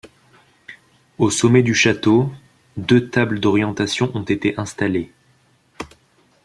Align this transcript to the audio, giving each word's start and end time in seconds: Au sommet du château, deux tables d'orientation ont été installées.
Au 1.19 1.29
sommet 1.29 1.61
du 1.61 1.75
château, 1.75 2.31
deux 2.75 3.11
tables 3.11 3.39
d'orientation 3.39 4.09
ont 4.15 4.23
été 4.23 4.57
installées. 4.57 5.11